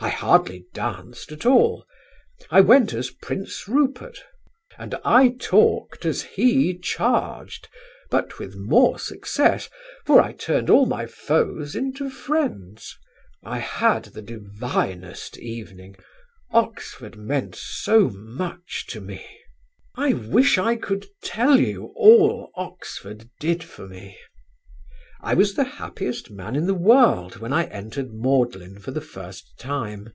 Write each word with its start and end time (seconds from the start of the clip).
I 0.00 0.10
hardly 0.10 0.64
danced 0.72 1.32
at 1.32 1.44
all. 1.44 1.84
I 2.52 2.60
went 2.60 2.92
as 2.94 3.10
Prince 3.10 3.66
Rupert, 3.66 4.16
and 4.78 4.94
I 5.04 5.30
talked 5.40 6.06
as 6.06 6.22
he 6.22 6.78
charged 6.78 7.66
but 8.08 8.38
with 8.38 8.54
more 8.54 9.00
success, 9.00 9.68
for 10.06 10.20
I 10.22 10.34
turned 10.34 10.70
all 10.70 10.86
my 10.86 11.06
foes 11.06 11.74
into 11.74 12.10
friends. 12.10 12.96
I 13.42 13.58
had 13.58 14.04
the 14.04 14.22
divinest 14.22 15.36
evening; 15.38 15.96
Oxford 16.52 17.16
meant 17.16 17.56
so 17.56 18.08
much 18.08 18.86
to 18.90 19.00
me.... 19.00 19.26
"I 19.96 20.12
wish 20.14 20.58
I 20.58 20.76
could 20.76 21.06
tell 21.24 21.58
you 21.58 21.92
all 21.96 22.52
Oxford 22.54 23.28
did 23.40 23.64
for 23.64 23.88
me. 23.88 24.16
"I 25.20 25.34
was 25.34 25.54
the 25.54 25.64
happiest 25.64 26.30
man 26.30 26.54
in 26.54 26.68
the 26.68 26.74
world 26.74 27.38
when 27.38 27.52
I 27.52 27.64
entered 27.64 28.12
Magdalen 28.14 28.78
for 28.78 28.92
the 28.92 29.00
first 29.00 29.58
time. 29.58 30.14